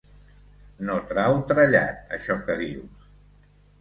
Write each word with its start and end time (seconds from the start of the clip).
No 0.87 0.95
trau 1.11 1.37
trellat, 1.51 2.01
això 2.19 2.39
que 2.49 2.57
dius. 2.63 3.09